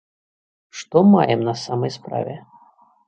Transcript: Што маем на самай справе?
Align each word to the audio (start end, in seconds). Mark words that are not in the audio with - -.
Што 0.79 0.97
маем 1.11 1.45
на 1.49 1.55
самай 1.65 1.93
справе? 1.99 2.35